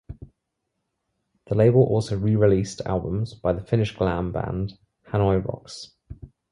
[1.45, 4.73] The label also re-released albums by the Finnish glam band
[5.09, 5.91] Hanoi Rocks.